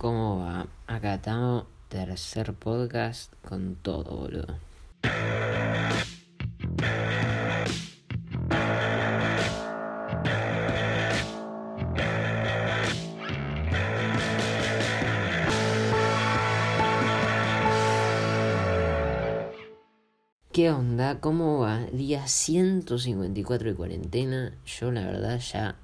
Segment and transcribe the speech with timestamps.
[0.00, 0.66] ¿Cómo va?
[0.86, 4.56] Acá estamos, tercer podcast con todo, boludo.
[20.50, 21.20] ¿Qué onda?
[21.20, 21.80] ¿Cómo va?
[21.92, 24.58] Día 154 de cuarentena.
[24.64, 25.76] Yo la verdad ya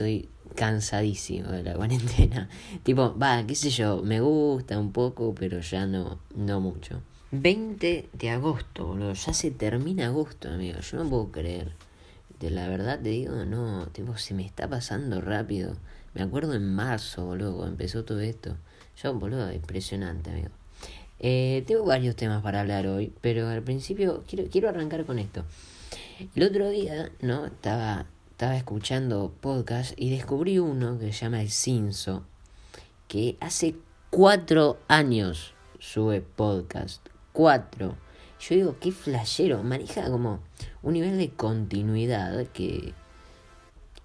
[0.00, 2.48] estoy cansadísimo de la cuarentena.
[2.82, 7.02] tipo, va, qué sé yo, me gusta un poco, pero ya no, no mucho.
[7.32, 9.12] 20 de agosto, boludo.
[9.12, 10.80] Ya se termina agosto, amigo.
[10.80, 11.72] Yo no puedo creer.
[12.40, 15.76] De la verdad te digo, no, tipo, se me está pasando rápido.
[16.14, 18.56] Me acuerdo en marzo, boludo, cuando empezó todo esto.
[19.00, 20.48] Yo, boludo, impresionante, amigo.
[21.20, 25.44] Eh, tengo varios temas para hablar hoy, pero al principio quiero, quiero arrancar con esto.
[26.34, 27.44] El otro día, ¿no?
[27.44, 28.06] Estaba,
[28.40, 32.24] estaba escuchando podcast y descubrí uno que se llama El Cinso,
[33.06, 33.74] que hace
[34.08, 37.06] cuatro años sube podcast.
[37.34, 37.98] Cuatro.
[38.40, 39.62] Yo digo, qué flashero.
[39.62, 40.40] Maneja como
[40.80, 42.94] un nivel de continuidad que,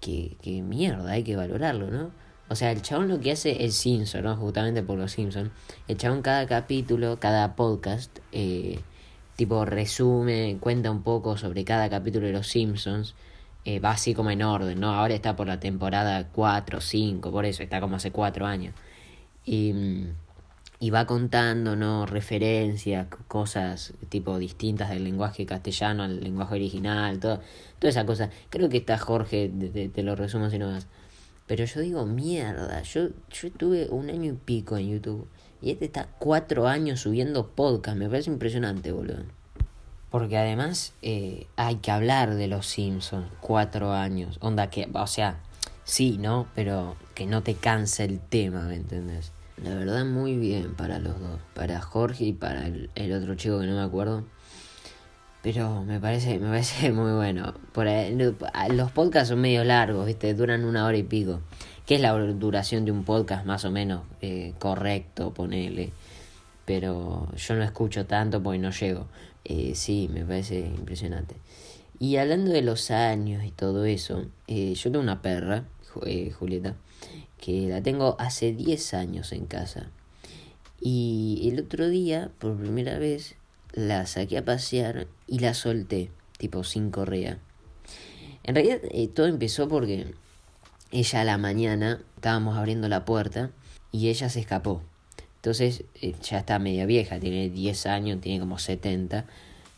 [0.00, 2.10] que, que mierda, hay que valorarlo, ¿no?
[2.50, 4.36] O sea, el chabón lo que hace es Simpson, ¿no?
[4.36, 5.50] Justamente por los Simpsons.
[5.88, 8.80] El chabón cada capítulo, cada podcast, eh,
[9.34, 13.14] tipo resume, cuenta un poco sobre cada capítulo de los Simpsons.
[13.66, 14.94] Eh, va así como en orden, ¿no?
[14.94, 18.72] Ahora está por la temporada 4, 5, por eso, está como hace 4 años.
[19.44, 20.06] Y,
[20.78, 22.06] y va contando, ¿no?
[22.06, 27.40] Referencias, cosas tipo distintas del lenguaje castellano al lenguaje original, todo,
[27.80, 28.30] toda esa cosa.
[28.50, 30.86] Creo que está Jorge, te, te lo resumo si no más.
[31.48, 35.26] Pero yo digo, mierda, yo, yo tuve un año y pico en YouTube.
[35.60, 37.98] Y este está cuatro años subiendo podcast.
[37.98, 39.24] Me parece impresionante, boludo.
[40.16, 43.26] Porque además eh, hay que hablar de los Simpsons.
[43.42, 44.38] Cuatro años.
[44.40, 45.40] Onda que, o sea,
[45.84, 46.46] sí, ¿no?
[46.54, 49.30] Pero que no te canse el tema, ¿me entendés?
[49.62, 51.38] La verdad, muy bien para los dos.
[51.52, 54.24] Para Jorge y para el, otro chico que no me acuerdo.
[55.42, 57.52] Pero me parece, me parece muy bueno.
[57.72, 57.86] Por
[58.70, 60.32] los podcasts son medio largos, ¿viste?
[60.32, 61.40] Duran una hora y pico.
[61.84, 65.92] ¿Qué es la duración de un podcast más o menos eh, correcto, ponele?
[66.66, 69.06] Pero yo no escucho tanto porque no llego.
[69.44, 71.36] Eh, sí, me parece impresionante.
[71.98, 75.64] Y hablando de los años y todo eso, eh, yo tengo una perra,
[76.04, 76.76] eh, Julieta,
[77.40, 79.88] que la tengo hace 10 años en casa.
[80.78, 83.36] Y el otro día, por primera vez,
[83.72, 87.38] la saqué a pasear y la solté, tipo sin correa.
[88.42, 90.14] En realidad eh, todo empezó porque
[90.92, 93.50] ella a la mañana estábamos abriendo la puerta
[93.90, 94.82] y ella se escapó.
[95.46, 99.26] Entonces eh, ya está media vieja, tiene 10 años, tiene como 70.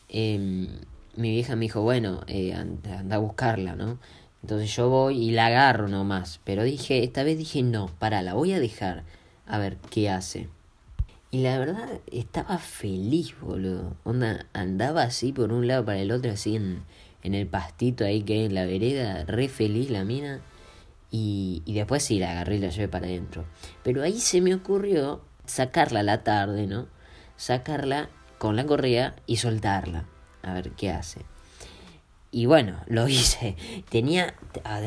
[0.08, 0.66] Eh,
[1.14, 3.98] mi vieja me dijo, bueno, eh, anda, anda a buscarla, ¿no?
[4.40, 6.40] Entonces yo voy y la agarro nomás.
[6.44, 9.04] Pero dije, esta vez dije, no, para, la voy a dejar
[9.44, 10.48] a ver qué hace.
[11.30, 13.94] Y la verdad estaba feliz, boludo.
[14.04, 16.82] Onda, andaba así por un lado para el otro, así en,
[17.22, 20.40] en el pastito ahí que hay en la vereda, re feliz la mina.
[21.10, 23.44] Y, y después sí la agarré y la llevé para adentro.
[23.82, 26.86] Pero ahí se me ocurrió sacarla a la tarde, ¿no?
[27.36, 30.04] Sacarla con la correa y soltarla.
[30.42, 31.22] A ver qué hace.
[32.30, 33.56] Y bueno, lo hice.
[33.90, 34.34] Tenía.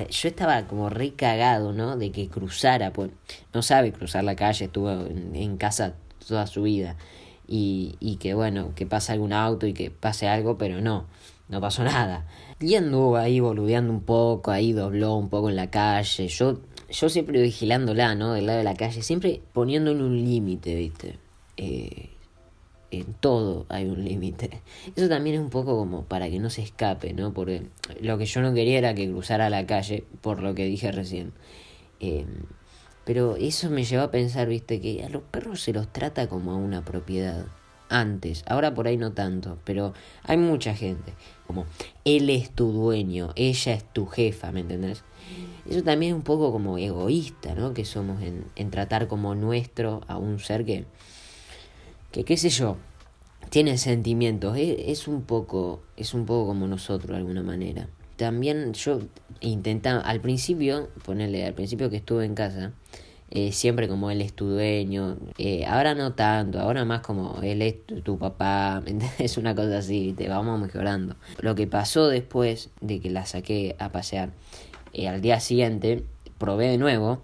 [0.10, 1.98] Yo estaba como re cagado, ¿no?
[1.98, 2.94] De que cruzara.
[2.94, 3.12] Pues
[3.54, 5.96] no sabe cruzar la calle, estuvo en, en casa
[6.26, 6.96] toda su vida.
[7.48, 11.08] Y, y que bueno, que pase algún auto y que pase algo, pero no,
[11.50, 12.26] no pasó nada.
[12.62, 16.28] Y anduvo ahí boludeando un poco, ahí dobló un poco en la calle.
[16.28, 18.34] Yo, yo siempre vigilándola, ¿no?
[18.34, 21.18] Del lado de la calle, siempre poniéndole un límite, ¿viste?
[21.58, 22.10] Eh,
[22.92, 24.62] en todo hay un límite.
[24.96, 27.34] Eso también es un poco como para que no se escape, ¿no?
[27.34, 27.64] Porque
[28.02, 31.32] lo que yo no quería era que cruzara la calle, por lo que dije recién.
[32.00, 32.26] Eh,
[33.06, 36.52] pero eso me llevó a pensar, viste, que a los perros se los trata como
[36.52, 37.46] a una propiedad.
[37.90, 39.94] Antes, ahora por ahí no tanto, pero
[40.24, 41.14] hay mucha gente.
[41.46, 41.66] Como,
[42.06, 45.04] él es tu dueño, ella es tu jefa, ¿me entendés?
[45.70, 47.74] Eso también es un poco como egoísta, ¿no?
[47.74, 50.86] Que somos en, tratar como nuestro a un ser que,
[52.12, 52.78] que qué sé yo,
[53.50, 54.58] tiene sentimientos.
[54.58, 57.88] Es, un poco, es un poco como nosotros de alguna manera
[58.22, 59.00] también yo
[59.40, 62.72] intentaba, al principio, ponerle, al principio que estuve en casa,
[63.32, 67.64] eh, siempre como él es tu dueño, eh, ahora no tanto, ahora más como él
[67.64, 68.84] es tu papá,
[69.18, 71.16] es una cosa así, te vamos mejorando.
[71.40, 74.34] Lo que pasó después de que la saqué a pasear,
[74.94, 76.04] eh, al día siguiente
[76.38, 77.22] probé de nuevo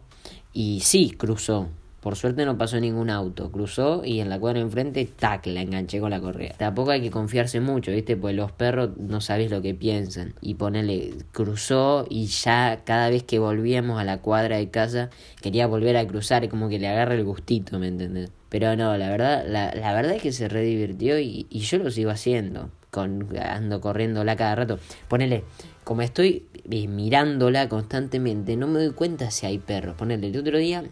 [0.53, 1.67] y sí cruzó,
[2.01, 3.51] Por suerte no pasó ningún auto.
[3.51, 6.53] Cruzó y en la cuadra enfrente, tac, la enganché con la correa.
[6.57, 8.15] Tampoco hay que confiarse mucho, ¿viste?
[8.15, 10.33] Pues los perros no sabes lo que piensan.
[10.41, 15.09] Y ponele, cruzó y ya cada vez que volvíamos a la cuadra de casa,
[15.41, 18.31] quería volver a cruzar, como que le agarra el gustito, ¿me entendés?
[18.49, 21.91] Pero no, la verdad, la, la verdad es que se redivirtió y, y yo lo
[21.91, 22.69] sigo haciendo.
[22.89, 24.79] Con, ando corriéndola cada rato.
[25.09, 25.43] Ponele,
[25.83, 29.95] como estoy eh, mirándola constantemente, no me doy cuenta si hay perros.
[29.95, 30.83] Ponele, el otro día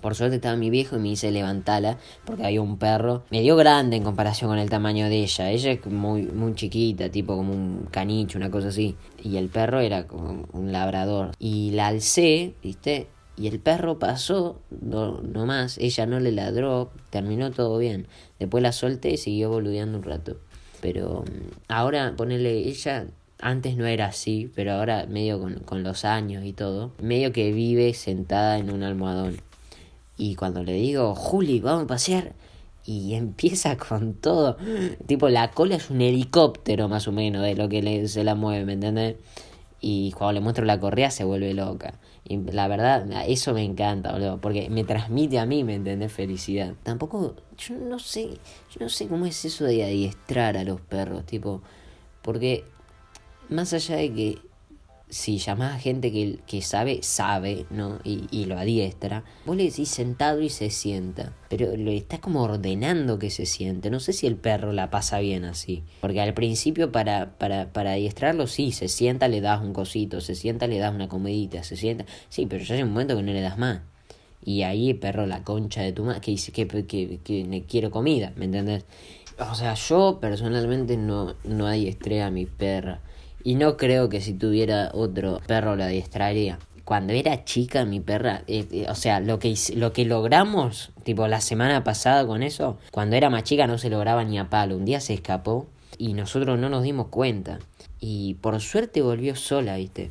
[0.00, 3.96] por suerte estaba mi viejo y me hice levantarla porque había un perro medio grande
[3.96, 5.50] en comparación con el tamaño de ella.
[5.50, 8.96] Ella es muy, muy chiquita, tipo como un canicho, una cosa así.
[9.22, 11.32] Y el perro era como un labrador.
[11.38, 13.08] Y la alcé, ¿viste?
[13.36, 18.08] Y el perro pasó, no, no más, ella no le ladró, terminó todo bien.
[18.38, 20.38] Después la solté y siguió boludeando un rato.
[20.80, 23.06] Pero mm, ahora ponerle ella
[23.40, 27.52] antes no era así, pero ahora medio con, con, los años y todo, medio que
[27.52, 29.40] vive sentada en un almohadón.
[30.16, 32.34] Y cuando le digo, Juli, vamos a pasear,
[32.88, 34.56] y empieza con todo,
[35.06, 38.34] tipo la cola es un helicóptero más o menos de lo que le, se la
[38.34, 39.16] mueve, ¿me entiendes?
[39.78, 41.98] Y cuando le muestro la correa se vuelve loca.
[42.24, 46.10] Y la verdad, eso me encanta, boludo, porque me transmite a mí, ¿me entendés?
[46.10, 46.72] Felicidad.
[46.82, 48.38] Tampoco, yo no sé,
[48.70, 51.60] yo no sé cómo es eso de adiestrar a los perros, tipo,
[52.22, 52.64] porque
[53.48, 54.38] más allá de que
[55.10, 57.98] si llamás a gente que, que sabe, sabe, ¿no?
[58.04, 61.32] Y, y, lo adiestra, vos le decís sentado y se sienta.
[61.48, 63.90] Pero lo estás como ordenando que se siente.
[63.90, 65.82] No sé si el perro la pasa bien así.
[66.00, 70.34] Porque al principio para, para, para adiestrarlo, sí, se sienta, le das un cosito, se
[70.34, 72.04] sienta, le das una comedita, se sienta.
[72.28, 73.80] Sí, pero ya hay un momento que no le das más.
[74.44, 78.32] Y ahí, perro, la concha de tu madre, que dice que, que, que, quiero comida,
[78.36, 78.84] ¿me entendés?
[79.38, 83.00] O sea, yo personalmente no, no adiestré a mi perra.
[83.44, 86.58] Y no creo que si tuviera otro perro la adiestraría.
[86.84, 91.28] Cuando era chica mi perra, eh, eh, o sea, lo que, lo que logramos, tipo
[91.28, 94.76] la semana pasada con eso, cuando era más chica no se lograba ni a palo.
[94.76, 95.66] Un día se escapó
[95.98, 97.58] y nosotros no nos dimos cuenta.
[98.00, 100.10] Y por suerte volvió sola, viste.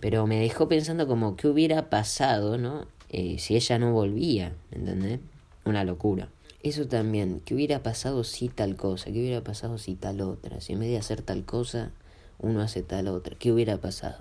[0.00, 2.86] Pero me dejó pensando como qué hubiera pasado, ¿no?
[3.10, 5.20] Eh, si ella no volvía, ¿entendés?
[5.64, 6.28] Una locura.
[6.62, 9.06] Eso también, ¿qué hubiera pasado si tal cosa?
[9.06, 10.60] ¿Qué hubiera pasado si tal otra?
[10.60, 11.92] Si en vez de hacer tal cosa,
[12.38, 13.36] uno hace tal otra.
[13.38, 14.18] ¿Qué hubiera pasado?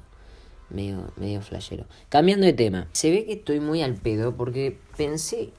[0.69, 1.86] Medio, medio flashero.
[2.10, 2.88] Cambiando de tema.
[2.92, 5.52] Se ve que estoy muy al pedo porque pensé,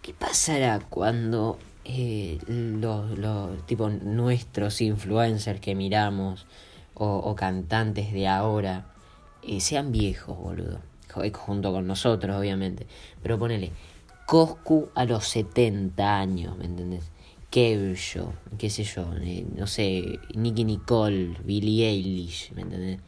[0.00, 6.46] ¿qué pasará cuando eh, los, los tipo nuestros influencers que miramos
[6.94, 8.86] o, cantantes de ahora
[9.42, 10.80] eh, sean viejos, boludo?
[11.34, 12.86] Junto con nosotros, obviamente.
[13.22, 13.70] Pero ponele,
[14.26, 17.10] Coscu a los 70 años, ¿me entendés?
[17.52, 23.00] Yo qué sé yo, eh, no sé, Nicky Nicole, Billie Eilish, ¿me entendés?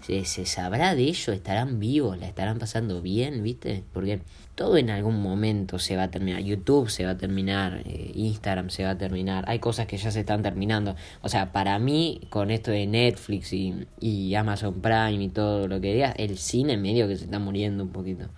[0.00, 1.32] ¿Se, ¿Se, sabrá de ello?
[1.32, 2.18] ¿Estarán vivos?
[2.18, 3.42] ¿La estarán pasando bien?
[3.42, 3.84] ¿Viste?
[3.92, 4.20] Porque
[4.54, 6.40] todo en algún momento se va a terminar.
[6.40, 9.44] YouTube se va a terminar, eh, Instagram se va a terminar.
[9.46, 10.96] Hay cosas que ya se están terminando.
[11.20, 15.80] O sea, para mí, con esto de Netflix y, y Amazon Prime y todo lo
[15.80, 18.28] que digas, el cine medio que se está muriendo un poquito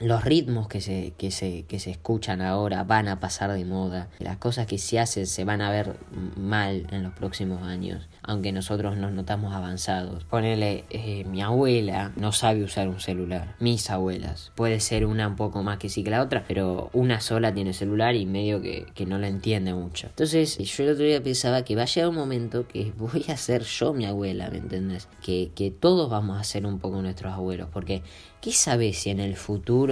[0.00, 4.08] los ritmos que se, que, se, que se escuchan ahora van a pasar de moda.
[4.18, 5.96] Las cosas que se hacen se van a ver
[6.36, 10.24] mal en los próximos años, aunque nosotros nos notamos avanzados.
[10.24, 13.54] Ponele, eh, mi abuela no sabe usar un celular.
[13.60, 14.52] Mis abuelas.
[14.56, 17.72] Puede ser una un poco más que sí que la otra, pero una sola tiene
[17.72, 20.08] celular y medio que, que no la entiende mucho.
[20.08, 23.36] Entonces, yo el otro día pensaba que va a llegar un momento que voy a
[23.36, 25.08] ser yo mi abuela, ¿me entiendes?
[25.22, 28.02] Que, que todos vamos a ser un poco nuestros abuelos, porque
[28.44, 29.83] ¿Qué sabes si en el futuro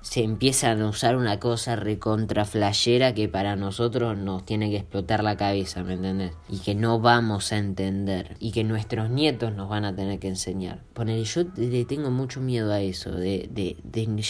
[0.00, 2.46] se empiezan a usar una cosa recontra
[3.14, 6.32] que para nosotros nos tiene que explotar la cabeza, ¿me entendés?
[6.48, 10.28] Y que no vamos a entender y que nuestros nietos nos van a tener que
[10.28, 10.82] enseñar.
[10.94, 13.76] Poner, yo le tengo mucho miedo a eso, de,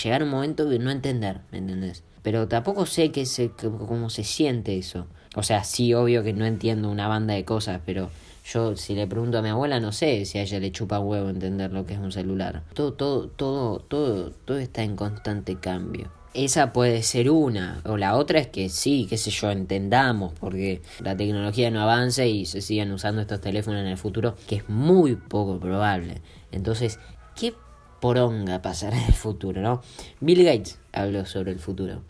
[0.03, 2.03] llegar un momento de no entender, ¿me entendés?
[2.23, 5.07] Pero tampoco sé qué se, cómo se siente eso.
[5.37, 8.11] O sea, sí, obvio que no entiendo una banda de cosas, pero
[8.53, 11.29] yo, si le pregunto a mi abuela, no sé si a ella le chupa huevo
[11.29, 12.63] entender lo que es un celular.
[12.73, 16.11] Todo, todo, todo, todo, todo está en constante cambio.
[16.33, 20.83] Esa puede ser una, o la otra es que sí, qué sé yo, entendamos, porque
[21.01, 24.69] la tecnología no avanza y se sigan usando estos teléfonos en el futuro, que es
[24.69, 26.21] muy poco probable.
[26.53, 26.99] Entonces,
[27.35, 27.55] ¿qué
[28.01, 29.83] poronga pasará en el futuro, no?
[30.21, 32.03] Bill Gates habló sobre el futuro.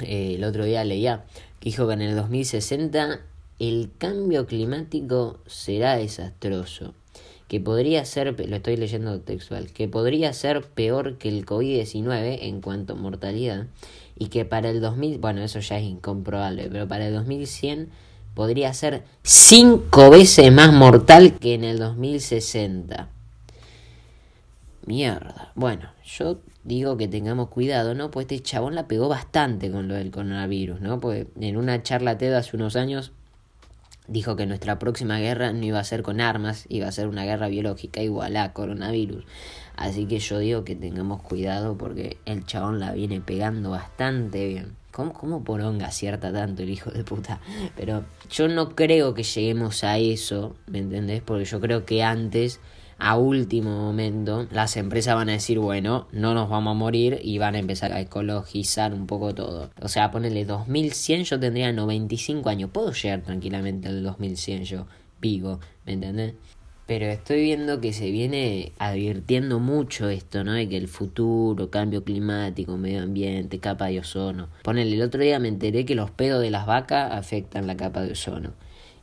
[0.00, 1.24] Eh, el otro día leía
[1.58, 3.20] que dijo que en el 2060
[3.60, 6.94] el cambio climático será desastroso,
[7.46, 12.62] que podría ser, lo estoy leyendo textual, que podría ser peor que el COVID-19 en
[12.62, 13.66] cuanto a mortalidad,
[14.18, 17.90] y que para el 2000, bueno, eso ya es incomprobable, pero para el 2100
[18.34, 23.08] podría ser cinco veces más mortal que en el 2060.
[24.86, 25.52] Mierda.
[25.54, 28.10] Bueno, yo digo que tengamos cuidado, ¿no?
[28.10, 30.98] Pues este chabón la pegó bastante con lo del coronavirus, ¿no?
[30.98, 33.12] Pues en una charla TED hace unos años
[34.10, 37.24] dijo que nuestra próxima guerra no iba a ser con armas, iba a ser una
[37.24, 39.24] guerra biológica igual a coronavirus.
[39.76, 44.76] Así que yo digo que tengamos cuidado porque el chabón la viene pegando bastante bien.
[44.90, 47.40] ¿Cómo, ¿Cómo poronga acierta tanto el hijo de puta?
[47.76, 51.22] Pero yo no creo que lleguemos a eso, ¿me entendés?
[51.22, 52.60] Porque yo creo que antes
[53.00, 57.38] a último momento las empresas van a decir, bueno, no nos vamos a morir y
[57.38, 59.70] van a empezar a ecologizar un poco todo.
[59.80, 62.70] O sea, ponerle 2100, yo tendría 95 años.
[62.70, 64.86] Puedo llegar tranquilamente al 2100 yo,
[65.20, 66.34] vivo, ¿me entendés?
[66.86, 70.52] Pero estoy viendo que se viene advirtiendo mucho esto, ¿no?
[70.52, 74.48] De que el futuro, cambio climático, medio ambiente, capa de ozono.
[74.62, 78.02] Ponele, el otro día me enteré que los pedos de las vacas afectan la capa
[78.02, 78.52] de ozono.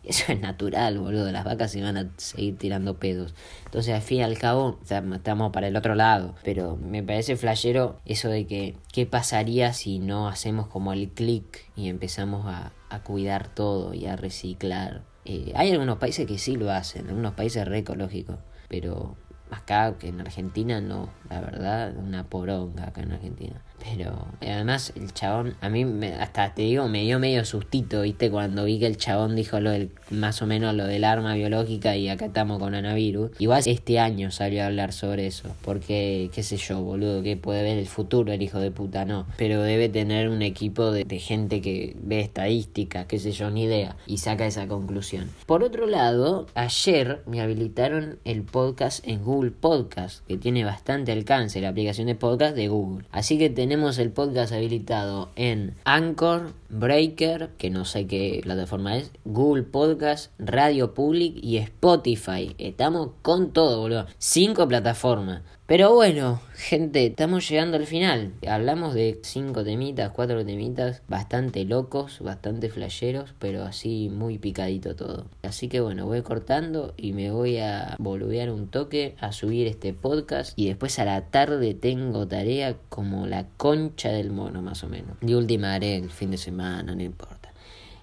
[0.08, 1.30] Eso es natural, boludo.
[1.34, 3.36] Las vacas se van a seguir tirando pedos.
[3.66, 6.34] Entonces, al fin y al cabo, estamos para el otro lado.
[6.46, 11.70] Pero me parece flashero eso de que, ¿qué pasaría si no hacemos como el clic
[11.76, 15.04] y empezamos a, a cuidar todo y a reciclar?
[15.26, 18.38] Eh, hay algunos países que sí lo hacen, algunos países re ecológicos.
[18.70, 19.18] Pero
[19.52, 21.10] acá, que en Argentina, no.
[21.30, 23.62] La verdad, una poronga acá en Argentina.
[23.80, 28.30] Pero además el chabón, a mí me, hasta te digo, me dio medio sustito, ¿viste?
[28.30, 31.96] Cuando vi que el chabón dijo lo del, más o menos lo del arma biológica
[31.96, 33.32] y acá estamos con anavirus.
[33.40, 37.64] Igual este año salió a hablar sobre eso, porque, qué sé yo, boludo, que puede
[37.64, 39.26] ver el futuro el hijo de puta, no.
[39.38, 43.96] Pero debe tener un equipo de, gente que ve estadísticas, qué sé yo, ni idea,
[44.06, 45.30] y saca esa conclusión.
[45.46, 51.60] Por otro lado, ayer me habilitaron el podcast en Google Podcast, que tiene bastante alcance,
[51.60, 53.06] la aplicación de podcast de Google.
[53.12, 59.12] Así que tenemos el podcast habilitado en Anchor, Breaker, que no sé qué plataforma es,
[59.26, 62.56] Google Podcast, Radio Public y Spotify.
[62.60, 64.08] Estamos con todo, boludo.
[64.20, 65.42] Cinco plataformas.
[65.68, 68.32] Pero bueno, gente, estamos llegando al final.
[68.48, 75.26] Hablamos de cinco temitas, cuatro temitas, bastante locos, bastante flasheros, pero así muy picadito todo.
[75.44, 79.92] Así que bueno, voy cortando y me voy a boludear un toque a subir este
[79.92, 80.58] podcast.
[80.58, 85.18] Y después a la tarde tengo tarea como la concha del mono, más o menos.
[85.20, 87.52] De última haré el fin de semana, no importa.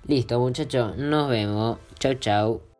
[0.07, 1.79] Listo, muchachos, nos vemos.
[1.99, 2.74] Chau, chau.